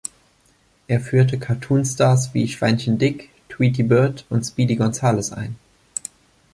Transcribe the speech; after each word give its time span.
Er 0.87 0.99
führte 0.99 1.37
Cartoon-Stars 1.37 2.33
wie 2.33 2.47
Schweinchen 2.47 2.97
Dick, 2.97 3.29
Tweety 3.49 3.83
Bird 3.83 4.25
und 4.31 4.43
Speedy 4.43 4.75
Gonzales 4.75 5.31
ein. 5.31 5.57